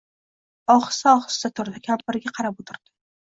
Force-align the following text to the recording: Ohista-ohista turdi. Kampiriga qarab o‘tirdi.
Ohista-ohista 0.75 1.51
turdi. 1.59 1.83
Kampiriga 1.89 2.35
qarab 2.39 2.65
o‘tirdi. 2.65 2.85